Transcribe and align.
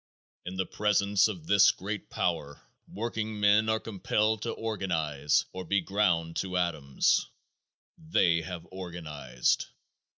In 0.47 0.57
the 0.57 0.65
presence 0.65 1.27
of 1.27 1.45
this 1.45 1.69
great 1.69 2.09
power, 2.09 2.59
workingmen 2.87 3.69
are 3.69 3.79
compelled 3.79 4.41
to 4.41 4.49
organize 4.51 5.45
or 5.53 5.63
be 5.63 5.79
ground 5.79 6.37
to 6.37 6.57
atoms. 6.57 7.27
They 7.99 8.41
have 8.41 8.65
organized. 8.71 9.67